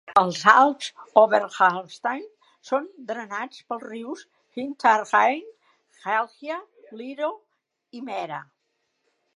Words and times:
Els 0.19 0.37
Alps 0.51 0.85
Oberhalbstein 1.21 2.23
són 2.69 2.87
drenats 3.11 3.61
pels 3.73 3.85
rius 3.91 4.25
Hinterrhein, 4.63 5.45
Gelgia, 6.05 6.61
Liro 7.05 7.33
i 8.01 8.05
Mera. 8.11 8.45